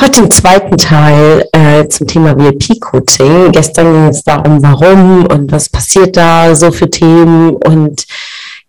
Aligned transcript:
Heute 0.00 0.20
im 0.20 0.30
zweiten 0.30 0.76
Teil 0.76 1.44
äh, 1.50 1.88
zum 1.88 2.06
Thema 2.06 2.38
VIP-Coaching. 2.38 3.50
Gestern 3.50 3.92
ging 3.92 4.06
es 4.06 4.22
darum, 4.22 4.62
warum 4.62 5.26
und 5.26 5.50
was 5.50 5.68
passiert 5.68 6.16
da 6.16 6.54
so 6.54 6.70
für 6.70 6.88
Themen. 6.88 7.56
Und 7.56 8.06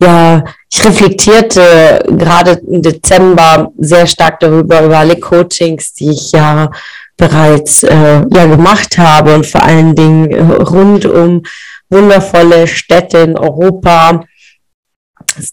ja, 0.02 0.44
ich 0.72 0.84
reflektierte 0.84 2.04
gerade 2.18 2.60
im 2.68 2.82
Dezember 2.82 3.72
sehr 3.78 4.08
stark 4.08 4.40
darüber, 4.40 4.82
über 4.82 4.98
alle 4.98 5.20
Coachings, 5.20 5.94
die 5.94 6.10
ich 6.10 6.32
ja 6.32 6.72
bereits 7.16 7.84
äh, 7.84 8.24
ja 8.28 8.46
gemacht 8.48 8.98
habe 8.98 9.36
und 9.36 9.46
vor 9.46 9.62
allen 9.62 9.94
Dingen 9.94 10.34
rund 10.34 11.06
um 11.06 11.44
wundervolle 11.92 12.66
Städte 12.66 13.20
in 13.20 13.38
Europa, 13.38 14.24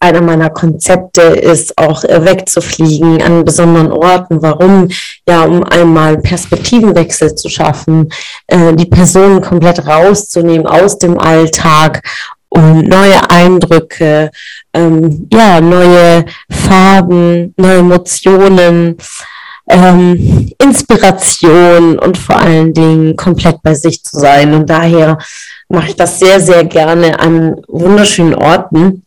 einer 0.00 0.20
meiner 0.20 0.50
Konzepte 0.50 1.22
ist, 1.22 1.76
auch 1.78 2.04
äh, 2.04 2.24
wegzufliegen 2.24 3.22
an 3.22 3.45
besonderen 3.45 3.92
Orten. 3.92 4.42
Warum? 4.42 4.88
Ja, 5.28 5.45
um 5.45 5.64
einmal 5.64 6.18
Perspektivenwechsel 6.18 7.34
zu 7.34 7.48
schaffen, 7.48 8.10
äh, 8.46 8.74
die 8.74 8.87
Personen 8.87 9.40
komplett 9.40 9.87
rauszunehmen 9.87 10.66
aus 10.66 10.98
dem 10.98 11.18
Alltag 11.18 12.02
und 12.48 12.88
neue 12.88 13.30
Eindrücke, 13.30 14.30
ähm, 14.73 15.29
ja, 15.32 15.60
neue 15.60 16.24
Farben, 16.51 17.54
neue 17.57 17.79
Emotionen, 17.79 18.96
ähm, 19.68 20.52
Inspiration 20.62 21.98
und 21.98 22.16
vor 22.16 22.37
allen 22.37 22.73
Dingen 22.73 23.16
komplett 23.16 23.62
bei 23.62 23.74
sich 23.74 24.02
zu 24.04 24.18
sein. 24.18 24.54
Und 24.54 24.70
daher 24.70 25.18
mache 25.68 25.88
ich 25.88 25.96
das 25.96 26.18
sehr, 26.18 26.40
sehr 26.40 26.64
gerne 26.64 27.18
an 27.18 27.57
wunderschönen 27.68 28.34
Orten 28.34 29.05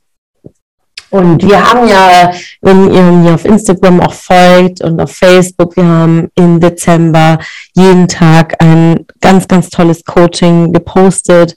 und 1.12 1.44
wir 1.44 1.64
haben 1.64 1.88
ja, 1.88 2.32
wenn 2.62 2.92
ihr 2.94 3.02
mir 3.02 3.34
auf 3.34 3.46
Instagram 3.46 4.00
auch 4.02 4.14
folgt 4.14 4.82
und 4.82 5.00
auf 5.00 5.12
Facebook, 5.12 5.76
wir 5.76 5.86
haben 5.86 6.30
im 6.36 6.60
Dezember 6.60 7.40
jeden 7.74 8.08
Tag 8.08 8.56
ein 8.60 9.06
ganz, 9.20 9.48
ganz 9.48 9.70
tolles 9.70 10.04
Coaching 10.06 10.72
gepostet. 10.72 11.56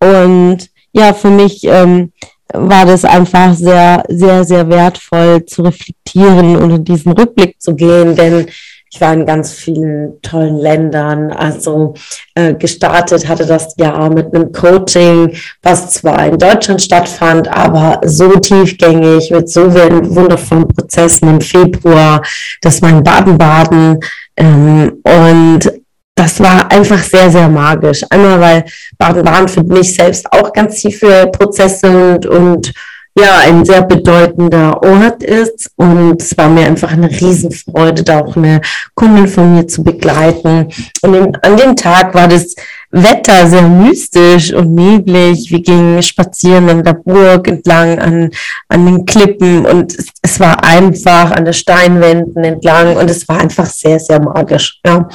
Und 0.00 0.68
ja, 0.92 1.12
für 1.14 1.30
mich 1.30 1.62
ähm, 1.64 2.12
war 2.52 2.84
das 2.84 3.04
einfach 3.04 3.54
sehr, 3.54 4.02
sehr, 4.08 4.44
sehr 4.44 4.68
wertvoll 4.68 5.44
zu 5.44 5.62
reflektieren 5.62 6.56
und 6.56 6.70
in 6.70 6.84
diesen 6.84 7.12
Rückblick 7.12 7.60
zu 7.60 7.74
gehen, 7.74 8.16
denn 8.16 8.46
ich 8.92 9.00
war 9.00 9.14
in 9.14 9.24
ganz 9.24 9.52
vielen 9.52 10.20
tollen 10.20 10.58
Ländern. 10.58 11.30
Also 11.30 11.94
äh, 12.34 12.54
gestartet 12.54 13.28
hatte 13.28 13.46
das 13.46 13.74
Jahr 13.76 14.10
mit 14.10 14.34
einem 14.34 14.50
Coaching, 14.50 15.36
was 15.62 15.90
zwar 15.90 16.26
in 16.26 16.38
Deutschland 16.38 16.82
stattfand, 16.82 17.46
aber 17.48 18.00
so 18.04 18.30
tiefgängig 18.38 19.30
mit 19.30 19.48
so 19.48 19.72
wundervollen 19.72 20.66
Prozessen 20.66 21.28
im 21.28 21.40
Februar. 21.40 22.22
Das 22.62 22.82
war 22.82 22.90
in 22.90 23.02
Baden-Baden. 23.04 24.00
Ähm, 24.36 25.00
und 25.04 25.72
das 26.16 26.40
war 26.40 26.70
einfach 26.72 27.02
sehr, 27.02 27.30
sehr 27.30 27.48
magisch. 27.48 28.04
Einmal, 28.10 28.40
weil 28.40 28.64
Baden-Baden 28.98 29.48
für 29.48 29.62
mich 29.62 29.94
selbst 29.94 30.30
auch 30.32 30.52
ganz 30.52 30.80
tiefe 30.80 31.30
Prozesse 31.32 31.88
und, 31.88 32.26
und 32.26 32.72
ja 33.18 33.38
ein 33.38 33.64
sehr 33.64 33.82
bedeutender 33.82 34.82
Ort 34.82 35.22
ist. 35.22 35.70
Und 35.76 36.20
es 36.20 36.36
war 36.36 36.48
mir 36.48 36.66
einfach 36.66 36.92
eine 36.92 37.10
Riesenfreude, 37.10 38.02
da 38.02 38.20
auch 38.20 38.36
eine 38.36 38.60
Kundin 38.94 39.28
von 39.28 39.54
mir 39.54 39.66
zu 39.66 39.82
begleiten. 39.82 40.68
Und 41.02 41.14
in, 41.14 41.36
an 41.42 41.56
dem 41.56 41.76
Tag 41.76 42.14
war 42.14 42.28
das 42.28 42.54
Wetter 42.92 43.46
sehr 43.46 43.62
mystisch 43.62 44.52
und 44.52 44.74
neblig. 44.74 45.50
Wir 45.50 45.62
gingen 45.62 46.02
spazieren 46.02 46.68
an 46.68 46.82
der 46.82 46.94
Burg 46.94 47.46
entlang, 47.46 47.98
an, 47.98 48.30
an 48.68 48.86
den 48.86 49.06
Klippen 49.06 49.64
und 49.64 49.96
es, 49.96 50.08
es 50.22 50.40
war 50.40 50.64
einfach 50.64 51.30
an 51.30 51.44
der 51.44 51.52
Steinwänden 51.52 52.42
entlang 52.42 52.96
und 52.96 53.08
es 53.08 53.28
war 53.28 53.40
einfach 53.40 53.66
sehr, 53.66 54.00
sehr 54.00 54.20
magisch. 54.20 54.80
Ja. 54.84 55.08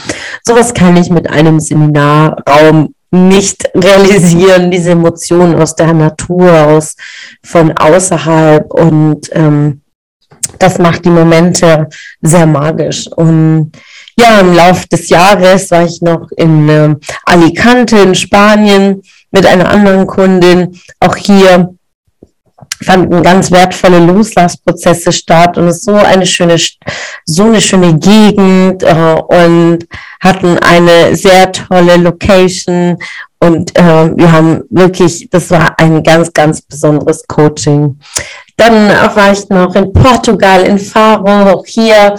Sowas 0.46 0.74
kann 0.74 0.96
ich 0.96 1.10
mit 1.10 1.30
einem 1.30 1.60
Seminarraum 1.60 2.94
nicht 3.16 3.70
realisieren, 3.74 4.70
diese 4.70 4.92
Emotionen 4.92 5.56
aus 5.56 5.76
der 5.76 5.94
Natur, 5.94 6.52
aus 6.68 6.96
von 7.44 7.72
außerhalb 7.78 8.72
und 8.74 9.30
ähm, 9.32 9.82
das 10.60 10.78
macht 10.78 11.06
die 11.06 11.10
Momente 11.10 11.88
sehr 12.22 12.46
magisch. 12.46 13.08
Und 13.08 13.72
ja, 14.18 14.40
im 14.40 14.54
Laufe 14.54 14.88
des 14.88 15.10
Jahres 15.10 15.72
war 15.72 15.86
ich 15.86 16.02
noch 16.02 16.30
in 16.38 16.70
äh, 16.70 16.96
Alicante 17.26 17.98
in 17.98 18.16
Spanien 18.16 19.02
mit 19.32 19.46
einer 19.46 19.70
anderen 19.70 20.08
Kundin. 20.08 20.80
Auch 21.00 21.16
hier 21.16 21.76
fanden 22.84 23.24
ganz 23.24 23.52
wertvolle 23.52 24.00
Loslassprozesse 24.00 25.12
statt 25.12 25.58
und 25.58 25.68
es 25.68 25.78
ist 25.78 25.86
so 25.86 25.96
eine 25.96 26.26
schöne, 26.26 26.58
so 27.26 27.44
eine 27.44 27.62
schöne 27.62 27.98
Gegend 27.98 28.84
äh, 28.84 29.16
und 29.28 29.80
hatten 30.20 30.58
eine 30.60 31.16
sehr 31.16 31.52
tolle 31.52 31.98
Location 31.98 32.98
und 33.40 33.78
äh, 33.78 34.18
wir 34.18 34.32
haben 34.32 34.64
wirklich, 34.70 35.28
das 35.30 35.52
war 35.52 35.80
ein 35.80 36.02
ganz, 36.02 36.34
ganz 36.34 36.62
besonderes 36.62 37.26
Coaching. 37.28 38.00
Dann 38.58 38.90
war 38.90 39.32
ich 39.32 39.48
noch 39.50 39.76
in 39.76 39.92
Portugal, 39.92 40.64
in 40.64 40.80
Faro, 40.80 41.52
auch 41.52 41.66
hier 41.66 42.16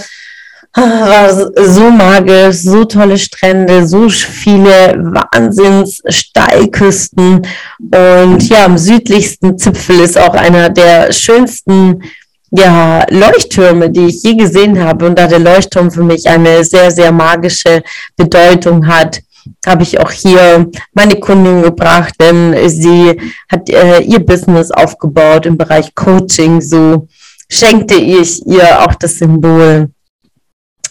war 0.76 1.66
so 1.66 1.91
magisch, 1.91 2.56
so 2.56 2.84
tolle 2.84 3.16
Strände, 3.16 3.87
so 3.87 4.10
viele 4.10 4.94
Wahnsinns-Steilküsten. 5.32 7.47
Und 7.81 8.48
ja, 8.50 8.66
am 8.66 8.76
südlichsten 8.76 9.56
Zipfel 9.56 10.00
ist 10.00 10.19
auch 10.19 10.34
einer 10.34 10.69
der 10.69 11.12
schönsten 11.12 12.03
ja, 12.50 13.06
Leuchttürme, 13.09 13.88
die 13.88 14.09
ich 14.09 14.22
je 14.22 14.34
gesehen 14.34 14.78
habe. 14.78 15.06
Und 15.06 15.19
da 15.19 15.26
der 15.26 15.38
Leuchtturm 15.38 15.91
für 15.91 16.03
mich 16.03 16.28
eine 16.28 16.62
sehr, 16.62 16.91
sehr 16.91 17.10
magische 17.10 17.82
Bedeutung 18.14 18.87
hat, 18.87 19.22
habe 19.66 19.82
ich 19.82 19.98
auch 19.98 20.10
hier 20.10 20.70
meine 20.93 21.16
Kundin 21.16 21.62
gebracht, 21.62 22.12
denn 22.20 22.54
sie 22.69 23.19
hat 23.50 23.70
äh, 23.70 24.00
ihr 24.00 24.20
Business 24.20 24.70
aufgebaut 24.70 25.47
im 25.47 25.56
Bereich 25.56 25.94
Coaching. 25.94 26.60
So 26.60 27.08
schenkte 27.48 27.94
ich 27.94 28.44
ihr 28.47 28.82
auch 28.82 28.94
das 28.94 29.19
Symbol 29.19 29.88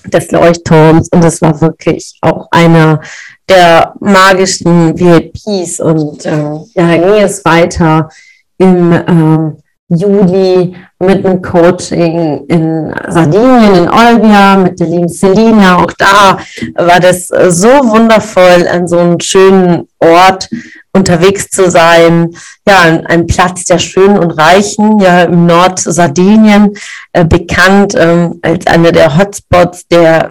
des 0.07 0.31
Leuchtturms 0.31 1.09
und 1.09 1.23
das 1.23 1.41
war 1.41 1.59
wirklich 1.61 2.17
auch 2.21 2.47
einer 2.51 3.01
der 3.49 3.93
magischen 3.99 4.97
VIPs 4.97 5.79
und 5.79 6.25
äh, 6.25 6.59
ja, 6.73 6.95
ging 6.95 7.23
es 7.23 7.43
weiter 7.45 8.09
im 8.57 8.91
äh, 8.91 9.61
Juli 9.87 10.75
mit 10.99 11.25
einem 11.25 11.41
Coaching 11.41 12.45
in 12.47 12.93
Sardinien, 13.07 13.75
in 13.75 13.89
Olbia, 13.89 14.57
mit 14.57 14.79
der 14.79 14.87
lieben 14.87 15.07
Selina. 15.07 15.83
Auch 15.83 15.91
da 15.93 16.39
war 16.75 16.99
das 16.99 17.27
so 17.27 17.67
wundervoll, 17.67 18.67
an 18.67 18.87
so 18.87 18.97
einem 18.97 19.19
schönen 19.19 19.87
Ort 19.99 20.49
unterwegs 20.95 21.49
zu 21.49 21.69
sein. 21.69 22.29
Ja, 22.67 22.81
ein 23.05 23.27
Platz 23.27 23.65
der 23.65 23.79
Schönen 23.79 24.17
und 24.17 24.31
Reichen, 24.31 24.99
ja, 24.99 25.23
im 25.23 25.45
Nord-Sardinien, 25.45 26.75
äh, 27.13 27.25
bekannt 27.25 27.93
ähm, 27.97 28.39
als 28.41 28.65
einer 28.65 28.91
der 28.91 29.17
Hotspots 29.17 29.87
der 29.87 30.29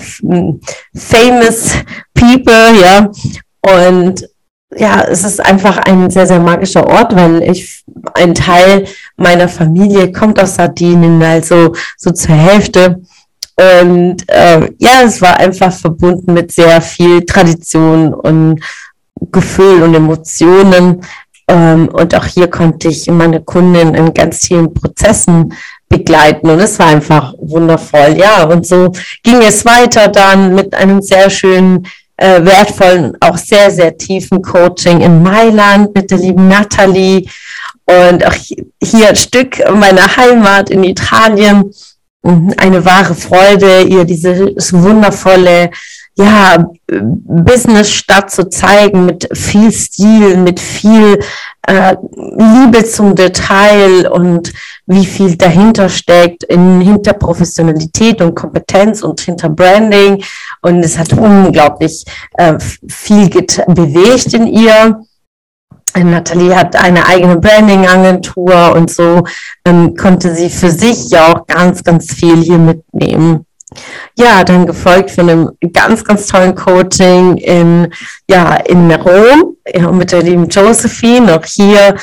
famous 0.94 1.72
people, 2.14 2.80
ja. 2.80 3.10
Und 3.60 4.28
ja, 4.76 5.02
es 5.02 5.22
ist 5.22 5.44
einfach 5.44 5.78
ein 5.78 6.10
sehr, 6.10 6.26
sehr 6.26 6.40
magischer 6.40 6.86
Ort, 6.86 7.14
weil 7.14 7.42
ich, 7.42 7.84
ein 8.14 8.34
Teil 8.34 8.86
meiner 9.16 9.48
Familie 9.48 10.10
kommt 10.12 10.40
aus 10.40 10.56
Sardinien, 10.56 11.22
also 11.22 11.74
so 11.96 12.10
zur 12.10 12.34
Hälfte. 12.34 13.02
Und 13.56 14.28
äh, 14.28 14.68
ja, 14.78 15.02
es 15.04 15.22
war 15.22 15.36
einfach 15.36 15.72
verbunden 15.72 16.32
mit 16.34 16.50
sehr 16.50 16.80
viel 16.80 17.24
Tradition 17.24 18.12
und 18.12 18.60
Gefühl 19.30 19.82
und 19.82 19.94
Emotionen. 19.94 21.02
Ähm, 21.48 21.88
und 21.88 22.14
auch 22.14 22.24
hier 22.24 22.48
konnte 22.48 22.88
ich 22.88 23.06
meine 23.10 23.40
Kunden 23.40 23.94
in 23.94 24.14
ganz 24.14 24.46
vielen 24.46 24.72
Prozessen 24.72 25.52
begleiten 25.88 26.48
und 26.48 26.60
es 26.60 26.78
war 26.78 26.86
einfach 26.86 27.34
wundervoll. 27.38 28.16
Ja, 28.18 28.44
und 28.44 28.66
so 28.66 28.92
ging 29.22 29.40
es 29.42 29.64
weiter 29.64 30.08
dann 30.08 30.54
mit 30.54 30.74
einem 30.74 31.02
sehr 31.02 31.28
schönen 31.30 31.86
äh, 32.16 32.44
wertvollen, 32.44 33.16
auch 33.20 33.36
sehr, 33.36 33.70
sehr 33.70 33.96
tiefen 33.96 34.40
Coaching 34.42 35.00
in 35.00 35.22
Mailand 35.22 35.94
mit 35.94 36.10
der 36.10 36.18
lieben 36.18 36.48
Nathalie 36.48 37.26
und 37.86 38.26
auch 38.26 38.34
hier 38.82 39.08
ein 39.08 39.16
Stück 39.16 39.58
meiner 39.74 40.16
Heimat 40.16 40.70
in 40.70 40.84
Italien. 40.84 41.72
Eine 42.56 42.82
wahre 42.86 43.14
Freude, 43.14 43.82
ihr 43.82 44.04
dieses 44.04 44.72
wundervolle 44.72 45.70
ja, 46.16 46.64
Business 46.86 47.90
statt 47.90 48.30
zu 48.30 48.48
zeigen 48.48 49.06
mit 49.06 49.28
viel 49.36 49.72
Stil, 49.72 50.36
mit 50.36 50.60
viel 50.60 51.18
äh, 51.66 51.96
Liebe 52.14 52.84
zum 52.84 53.14
Detail 53.14 54.08
und 54.08 54.52
wie 54.86 55.04
viel 55.04 55.36
dahinter 55.36 55.88
steckt, 55.88 56.44
in, 56.44 56.80
hinter 56.80 57.14
Professionalität 57.14 58.20
und 58.20 58.34
Kompetenz 58.34 59.02
und 59.02 59.20
hinter 59.20 59.48
Branding. 59.48 60.22
Und 60.62 60.84
es 60.84 60.98
hat 60.98 61.12
unglaublich 61.14 62.04
äh, 62.34 62.58
viel 62.88 63.28
bewegt 63.28 64.34
in 64.34 64.46
ihr. 64.46 65.00
Nathalie 65.96 66.56
hat 66.56 66.74
eine 66.76 67.06
eigene 67.06 67.36
Branding-Agentur 67.36 68.72
und 68.74 68.90
so 68.90 69.24
ähm, 69.64 69.94
konnte 69.94 70.34
sie 70.34 70.50
für 70.50 70.70
sich 70.70 71.10
ja 71.10 71.32
auch 71.32 71.46
ganz, 71.46 71.84
ganz 71.84 72.12
viel 72.12 72.36
hier 72.36 72.58
mitnehmen. 72.58 73.46
Ja, 74.16 74.44
dann 74.44 74.66
gefolgt 74.66 75.10
von 75.10 75.28
einem 75.28 75.50
ganz, 75.72 76.04
ganz 76.04 76.26
tollen 76.26 76.54
Coaching 76.54 77.36
in, 77.36 77.92
ja, 78.28 78.56
in 78.56 78.90
Rom, 78.92 79.56
ja, 79.72 79.90
mit 79.90 80.12
der 80.12 80.22
lieben 80.22 80.48
Josephine, 80.48 81.36
auch 81.36 81.44
hier 81.44 81.96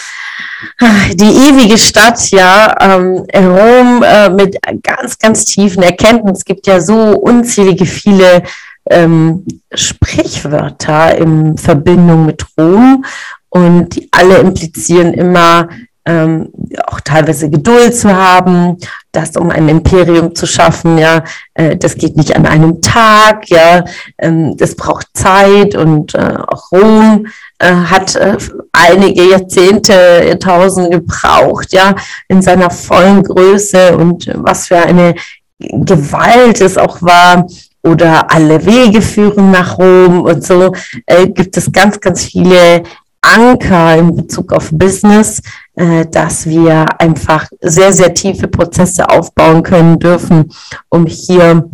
ah, 0.79 1.13
die 1.13 1.50
ewige 1.50 1.77
Stadt, 1.77 2.31
ja, 2.31 2.75
ähm, 2.79 3.25
Rom 3.33 4.03
äh, 4.03 4.29
mit 4.29 4.57
ganz, 4.83 5.18
ganz 5.18 5.45
tiefen 5.45 5.83
Erkenntnissen. 5.83 6.35
Es 6.38 6.45
gibt 6.45 6.68
ja 6.68 6.81
so 6.81 7.18
unzählige 7.18 7.85
viele 7.85 8.44
ähm, 8.89 9.45
Sprichwörter 9.74 11.17
in 11.17 11.57
Verbindung 11.57 12.25
mit 12.25 12.45
Rom 12.57 13.06
und 13.50 13.95
die 13.95 14.09
alle 14.12 14.38
implizieren 14.38 15.13
immer 15.13 15.69
ähm, 16.12 16.50
auch 16.88 17.00
teilweise 17.00 17.50
Geduld 17.50 17.96
zu 17.96 18.13
haben, 18.13 18.78
das 19.13 19.36
um 19.38 19.50
ein 19.50 19.69
Imperium 19.69 20.36
zu 20.36 20.46
schaffen, 20.46 20.98
ja, 20.98 21.24
äh, 21.54 21.78
das 21.78 21.96
geht 21.96 22.18
nicht 22.18 22.36
an 22.36 22.46
einem 22.46 22.81
Tag, 22.81 23.50
ja, 23.50 23.86
ähm, 24.18 24.58
das 24.58 24.75
braucht 24.75 25.08
Zeit 25.13 25.75
und 25.75 26.13
äh, 26.16 26.36
auch 26.48 26.72
Rom 26.72 27.28
äh, 27.60 27.74
hat 27.74 28.16
äh, 28.16 28.38
einige 28.74 29.30
Jahrzehnte, 29.30 29.94
Jahrtausende 30.28 30.90
gebraucht, 31.00 31.72
ja, 31.72 31.96
in 32.28 32.42
seiner 32.42 32.69
vollen 32.69 33.24
Größe 33.24 33.98
und 33.98 34.30
was 34.36 34.68
für 34.68 34.78
eine 34.78 35.16
Gewalt 35.60 36.60
es 36.60 36.78
auch 36.78 37.02
war, 37.02 37.46
oder 37.84 38.31
alle 38.31 38.63
Wege 38.63 39.02
führen 39.02 39.50
nach 39.50 39.80
Rom 39.80 40.22
und 40.22 40.46
so 40.46 40.72
äh, 41.08 41.28
gibt 41.28 41.58
es 41.58 41.72
ganz, 41.72 42.00
ganz 42.00 42.25
viele 42.25 42.84
Anker 43.22 43.98
in 43.98 44.16
Bezug 44.16 44.52
auf 44.52 44.69
Business, 44.72 45.42
äh, 45.75 46.06
dass 46.06 46.45
wir 46.45 46.85
einfach 47.00 47.47
sehr, 47.62 47.94
sehr 47.94 48.13
tiefe 48.13 48.47
Prozesse 48.47 49.09
aufbauen 49.09 49.63
können 49.63 50.00
dürfen, 50.00 50.51
um 50.89 51.06
hier 51.06 51.69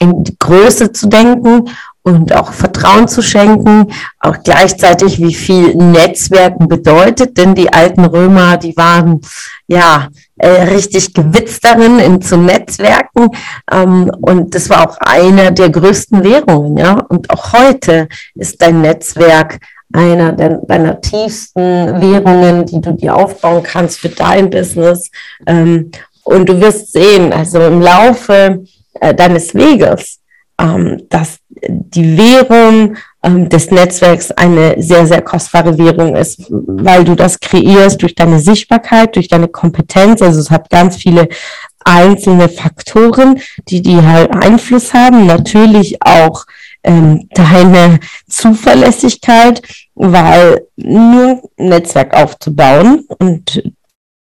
in 0.00 0.24
die 0.24 0.36
Größe 0.38 0.92
zu 0.92 1.08
denken 1.08 1.68
und 2.02 2.32
auch 2.34 2.52
Vertrauen 2.52 3.08
zu 3.08 3.22
schenken, 3.22 3.92
auch 4.20 4.36
gleichzeitig 4.42 5.20
wie 5.20 5.34
viel 5.34 5.74
Netzwerken 5.74 6.68
bedeutet, 6.68 7.36
denn 7.36 7.54
die 7.54 7.72
alten 7.72 8.04
Römer, 8.04 8.56
die 8.56 8.76
waren 8.76 9.20
ja 9.66 10.08
äh, 10.36 10.48
richtig 10.48 11.12
gewitzt 11.12 11.64
darin, 11.64 11.98
in 11.98 12.22
zu 12.22 12.36
Netzwerken. 12.36 13.28
Ähm, 13.70 14.10
und 14.20 14.54
das 14.54 14.70
war 14.70 14.88
auch 14.88 14.96
eine 15.00 15.52
der 15.52 15.70
größten 15.70 16.24
Währungen, 16.24 16.78
ja. 16.78 16.94
Und 17.08 17.28
auch 17.30 17.52
heute 17.52 18.08
ist 18.34 18.62
dein 18.62 18.80
Netzwerk 18.80 19.58
einer 19.92 20.32
deiner 20.32 21.00
tiefsten 21.00 21.60
Währungen, 22.00 22.66
die 22.66 22.80
du 22.80 22.92
dir 22.92 23.16
aufbauen 23.16 23.62
kannst 23.62 23.98
für 23.98 24.10
dein 24.10 24.50
Business. 24.50 25.10
Ähm, 25.46 25.90
und 26.24 26.48
du 26.48 26.60
wirst 26.60 26.92
sehen, 26.92 27.32
also 27.32 27.60
im 27.60 27.80
Laufe 27.80 28.64
äh, 29.00 29.14
deines 29.14 29.54
Weges, 29.54 30.20
ähm, 30.60 31.06
dass 31.08 31.38
die 31.66 32.18
Währung 32.18 32.96
ähm, 33.22 33.48
des 33.48 33.70
Netzwerks 33.70 34.30
eine 34.32 34.80
sehr, 34.82 35.06
sehr 35.06 35.22
kostbare 35.22 35.78
Währung 35.78 36.16
ist, 36.16 36.46
weil 36.50 37.04
du 37.04 37.14
das 37.14 37.40
kreierst 37.40 38.02
durch 38.02 38.14
deine 38.14 38.40
Sichtbarkeit, 38.40 39.16
durch 39.16 39.28
deine 39.28 39.48
Kompetenz. 39.48 40.20
Also 40.22 40.40
es 40.40 40.50
hat 40.50 40.70
ganz 40.70 40.96
viele 40.96 41.28
einzelne 41.84 42.48
Faktoren, 42.48 43.40
die 43.68 43.82
die 43.82 44.02
halt 44.02 44.30
Einfluss 44.32 44.92
haben. 44.92 45.26
Natürlich 45.26 46.02
auch 46.02 46.44
ähm, 46.84 47.28
deine 47.34 48.00
Zuverlässigkeit, 48.28 49.62
weil 49.94 50.66
nur 50.76 51.42
ein 51.58 51.68
Netzwerk 51.68 52.14
aufzubauen 52.14 53.06
und 53.18 53.62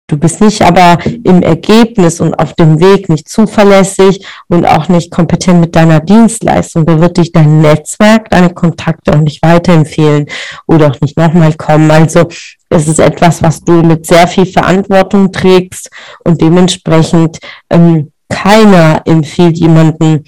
du 0.08 0.18
bist 0.18 0.42
nicht 0.42 0.62
aber 0.62 1.00
im 1.24 1.42
Ergebnis 1.42 2.22
und 2.22 2.36
auf 2.36 2.54
dem 2.54 2.80
Weg 2.80 3.10
nicht 3.10 3.28
zuverlässig 3.28 4.26
und 4.48 4.66
auch 4.66 4.88
nicht 4.90 5.12
kompetent 5.12 5.62
mit 5.62 5.76
deiner 5.76 6.00
Dienstleistung, 6.00 6.86
da 6.86 7.00
wird 7.00 7.18
dich 7.18 7.32
dein 7.32 7.62
Netzwerk, 7.62 8.30
deine 8.30 8.54
Kontakte 8.54 9.14
auch 9.14 9.22
nicht 9.22 9.42
weiterempfehlen 9.42 10.28
oder 10.68 10.92
auch 10.92 11.02
nicht 11.02 11.18
nochmal 11.18 11.54
kommen. 11.54 11.90
Also 11.90 12.28
es 12.70 12.88
ist 12.88 13.00
etwas, 13.00 13.42
was 13.42 13.64
du 13.64 13.72
mit 13.84 14.06
sehr 14.06 14.28
viel 14.28 14.46
Verantwortung 14.46 15.32
trägst 15.32 15.90
und 16.24 16.42
dementsprechend 16.42 17.40
ähm, 17.70 18.12
keiner 18.30 19.02
empfiehlt 19.06 19.58
jemanden 19.58 20.24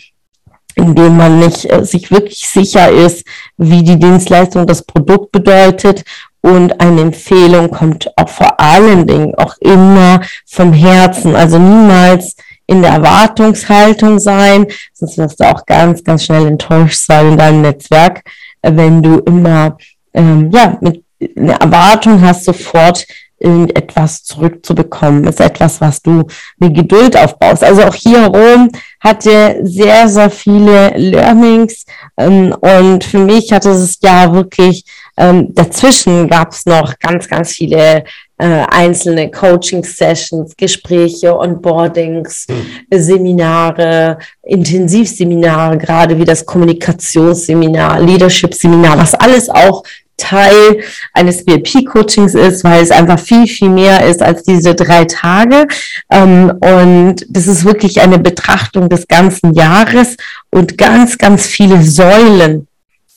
indem 0.76 1.18
man 1.18 1.40
nicht 1.40 1.72
äh, 1.72 1.84
sich 1.84 2.12
wirklich 2.12 2.48
sicher 2.48 2.90
ist, 2.90 3.26
wie 3.58 3.84
die 3.84 4.00
Dienstleistung 4.00 4.68
das 4.68 4.84
Produkt 4.84 5.32
bedeutet. 5.32 6.04
Und 6.42 6.80
eine 6.80 7.02
Empfehlung 7.02 7.72
kommt 7.72 8.12
auch 8.18 8.30
vor 8.30 8.60
allen 8.60 9.08
Dingen 9.08 9.34
auch 9.36 9.58
immer 9.60 10.22
vom 10.46 10.74
Herzen, 10.74 11.36
also 11.36 11.58
niemals 11.58 12.36
in 12.68 12.82
der 12.82 12.92
Erwartungshaltung 12.92 14.20
sein, 14.20 14.68
sonst 14.94 15.18
wirst 15.18 15.40
du 15.40 15.44
auch 15.46 15.66
ganz, 15.66 16.04
ganz 16.04 16.26
schnell 16.26 16.48
enttäuscht 16.48 17.06
sein 17.06 17.30
in 17.30 17.38
deinem 17.38 17.62
Netzwerk, 17.62 18.24
äh, 18.62 18.72
wenn 18.76 19.02
du 19.02 19.20
immer 19.20 19.78
ähm, 20.14 20.52
ja 20.54 20.78
mit 20.82 21.04
einer 21.38 21.56
Erwartung 21.56 22.22
hast, 22.22 22.46
sofort 22.46 23.06
irgendetwas 23.38 24.24
zurückzubekommen, 24.24 25.26
ist 25.26 25.42
etwas, 25.42 25.82
was 25.82 26.02
du 26.02 26.28
mit 26.58 26.74
Geduld 26.76 27.18
aufbaust. 27.18 27.64
Also 27.64 27.84
auch 27.84 27.96
hier 27.96 28.26
Rom 28.26 28.70
hatte 29.00 29.60
sehr, 29.64 30.08
sehr 30.08 30.30
viele 30.30 30.94
Learnings 30.98 31.86
ähm, 32.18 32.56
und 32.60 33.04
für 33.04 33.20
mich 33.20 33.52
hatte 33.52 33.70
es 33.70 34.00
ja 34.02 34.34
wirklich, 34.34 34.86
ähm, 35.18 35.54
dazwischen 35.54 36.28
gab 36.28 36.52
es 36.52 36.66
noch 36.66 36.98
ganz, 37.00 37.28
ganz 37.28 37.52
viele 37.52 38.04
äh, 38.38 38.66
einzelne 38.70 39.32
Coaching-Sessions, 39.32 40.56
Gespräche, 40.58 41.38
Onboardings, 41.38 42.48
mhm. 42.50 43.00
Seminare, 43.00 44.18
Intensivseminare, 44.44 45.78
gerade 45.78 46.18
wie 46.18 46.26
das 46.26 46.46
Kommunikationsseminar, 46.46 48.02
Leadership-Seminar, 48.02 48.98
was 48.98 49.14
alles 49.14 49.50
auch 49.50 49.84
Teil 50.18 50.82
eines 51.14 51.46
VIP-Coachings 51.46 52.36
ist, 52.36 52.64
weil 52.64 52.82
es 52.82 52.92
einfach 52.92 53.20
viel, 53.20 53.48
viel 53.48 53.70
mehr 53.70 54.06
ist 54.06 54.22
als 54.22 54.44
diese 54.44 54.76
drei 54.76 55.06
Tage. 55.06 55.68
Ähm, 56.10 56.54
und 56.60 57.26
das 57.30 57.48
ist 57.48 57.66
wirklich 57.66 58.02
eine 58.02 58.20
Betrachtung 58.20 58.90
des 58.90 59.08
ganzen 59.08 59.54
Jahres 59.54 60.18
und 60.52 60.78
ganz, 60.78 61.18
ganz 61.18 61.46
viele 61.46 61.82
Säulen, 61.82 62.68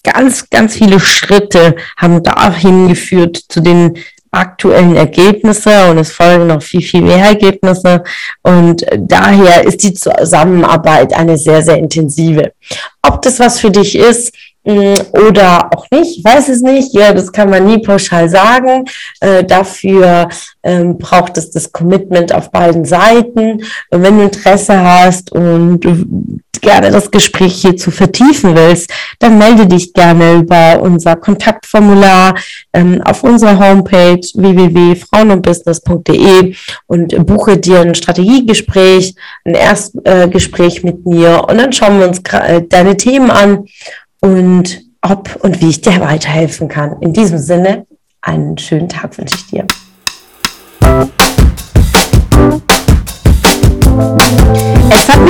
ganz, 0.03 0.49
ganz 0.51 0.75
viele 0.75 1.01
Schritte 1.01 1.77
haben 1.97 2.23
dahin 2.23 2.89
geführt 2.89 3.41
zu 3.49 3.61
den 3.61 3.99
aktuellen 4.31 4.97
Ergebnisse 4.97 5.91
und 5.91 5.99
es 5.99 6.13
folgen 6.13 6.49
noch 6.49 6.63
viel, 6.63 6.83
viel 6.83 7.03
mehr 7.03 7.25
Ergebnisse. 7.25 8.05
Und 8.43 8.85
daher 8.97 9.65
ist 9.65 9.83
die 9.83 9.95
Zusammenarbeit 9.95 11.15
eine 11.15 11.39
sehr, 11.39 11.63
sehr 11.63 11.79
intensive. 11.79 12.53
Ob 13.03 13.23
das 13.23 13.41
was 13.41 13.61
für 13.61 13.71
dich 13.71 13.97
ist, 13.97 14.35
oder 14.69 15.71
auch 15.75 15.87
nicht, 15.91 16.25
weiß 16.25 16.49
es 16.51 16.61
nicht. 16.61 16.93
Ja, 16.93 17.13
das 17.13 17.33
kann 17.33 17.51
man 17.51 17.65
nie 17.65 17.79
pauschal 17.79 18.29
sagen. 18.29 18.85
Äh, 19.21 19.45
dafür 19.45 20.29
ähm, 20.63 20.99
braucht 20.99 21.39
es 21.39 21.51
das 21.51 21.73
Commitment 21.73 22.35
auf 22.35 22.51
beiden 22.51 22.85
Seiten. 22.85 23.63
Und 23.91 24.03
wenn 24.03 24.19
du 24.19 24.25
Interesse 24.25 24.79
hast 24.79 25.33
und 25.33 25.87
gerne 26.61 26.91
das 26.91 27.11
Gespräch 27.11 27.63
hier 27.63 27.75
zu 27.77 27.91
vertiefen 27.91 28.55
willst, 28.55 28.93
dann 29.19 29.39
melde 29.39 29.67
dich 29.67 29.95
gerne 29.95 30.35
über 30.35 30.83
unser 30.83 31.17
Kontaktformular 31.17 32.35
ähm, 32.73 33.03
auf 33.03 33.25
unserer 33.25 33.59
Homepage 33.59 34.21
www.frauenundbusiness.de 34.35 36.55
und 36.87 37.27
buche 37.27 37.57
dir 37.57 37.81
ein 37.81 37.95
Strategiegespräch, 37.95 39.15
ein 39.45 39.55
Erstgespräch 39.55 40.79
äh, 40.79 40.87
mit 40.87 41.07
mir 41.07 41.47
und 41.49 41.59
dann 41.59 41.73
schauen 41.73 42.01
wir 42.01 42.09
uns 42.09 42.21
äh, 42.33 42.63
deine 42.69 42.97
Themen 42.97 43.31
an 43.31 43.67
und 44.21 44.83
ob 45.03 45.37
und 45.43 45.61
wie 45.61 45.71
ich 45.71 45.81
dir 45.81 46.01
weiterhelfen 46.01 46.69
kann. 46.69 47.01
In 47.01 47.13
diesem 47.13 47.39
Sinne, 47.39 47.87
einen 48.21 48.59
schönen 48.59 48.89
Tag 48.89 49.17
wünsche 49.19 49.37
ich 49.37 49.47
dir. 49.47 49.67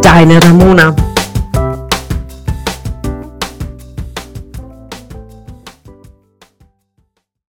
deine 0.00 0.38
Ramona. 0.40 1.09